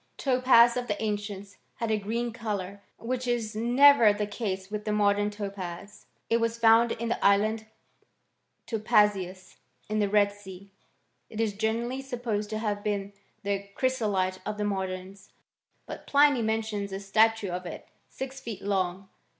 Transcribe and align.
Topaz 0.17 0.75
of 0.77 0.87
the 0.87 0.99
ancients 0.99 1.57
had 1.75 1.91
a 1.91 1.99
green 1.99 2.33
colour, 2.33 2.81
which 2.97 3.27
is 3.27 3.55
never 3.55 4.11
the 4.11 4.25
case 4.25 4.71
with 4.71 4.83
the 4.83 4.91
modem 4.91 5.29
topaz. 5.29 6.07
It 6.27 6.37
was 6.37 6.57
found 6.57 6.93
in 6.93 7.09
the 7.09 7.23
island 7.23 7.67
Topazios, 8.65 9.57
in 9.89 9.99
the 9.99 10.09
Red 10.09 10.31
Sea.* 10.31 10.71
It 11.29 11.39
is 11.39 11.53
generztlly 11.53 12.01
supposed 12.01 12.49
to 12.49 12.57
have 12.57 12.83
been 12.83 13.13
the 13.43 13.69
chrysolite 13.75 14.39
of 14.43 14.57
tlie 14.57 14.67
modems. 14.73 15.29
But 15.85 16.07
Pliny 16.07 16.41
mentions 16.41 16.91
a 16.91 16.99
statue 16.99 17.51
of 17.51 17.67
it 17.67 17.87
six 18.09 18.39
feet 18.39 18.63
long. 18.63 19.07